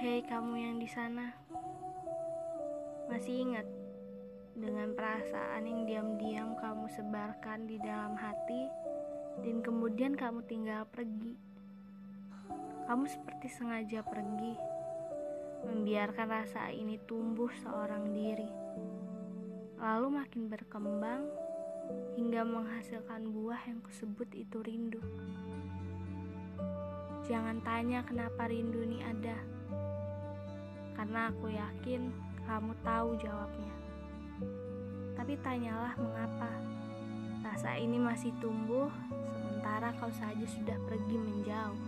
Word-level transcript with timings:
Hei 0.00 0.24
kamu 0.24 0.56
yang 0.56 0.76
di 0.80 0.88
sana, 0.88 1.28
masih 3.12 3.44
ingat 3.44 3.68
dengan 4.56 4.96
perasaan 4.96 5.68
yang 5.68 5.84
diam-diam 5.84 6.56
kamu 6.56 6.88
sebarkan 6.88 7.68
di 7.68 7.76
dalam 7.76 8.16
hati 8.16 8.64
dan 9.44 9.60
kemudian 9.60 10.16
kamu 10.16 10.40
tinggal 10.48 10.88
pergi. 10.88 11.36
Kamu 12.88 13.04
seperti 13.12 13.52
sengaja 13.52 14.00
pergi, 14.00 14.56
membiarkan 15.68 16.32
rasa 16.32 16.72
ini 16.72 16.96
tumbuh 17.04 17.52
seorang 17.60 18.08
diri, 18.16 18.48
lalu 19.84 20.16
makin 20.16 20.48
berkembang 20.48 21.28
hingga 22.16 22.40
menghasilkan 22.48 23.28
buah 23.36 23.68
yang 23.68 23.84
kusebut 23.84 24.32
itu 24.32 24.64
rindu. 24.64 25.04
Jangan 27.30 27.62
tanya 27.62 28.02
kenapa 28.02 28.50
rindu 28.50 28.82
ini 28.82 29.06
ada, 29.06 29.38
karena 30.98 31.30
aku 31.30 31.46
yakin 31.46 32.10
kamu 32.42 32.74
tahu 32.82 33.14
jawabnya. 33.22 33.70
Tapi 35.14 35.38
tanyalah 35.38 35.94
mengapa 35.94 36.50
rasa 37.46 37.78
ini 37.78 38.02
masih 38.02 38.34
tumbuh 38.42 38.90
sementara 39.30 39.94
kau 40.02 40.10
saja 40.10 40.42
sudah 40.42 40.74
pergi 40.90 41.16
menjauh. 41.22 41.78